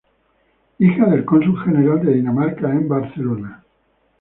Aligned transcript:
Hija 0.79 1.05
del 1.05 1.23
cónsul 1.25 1.59
general 1.63 2.03
de 2.03 2.13
Dinamarca 2.15 2.71
en 2.71 2.89
Barcelona. 2.89 3.63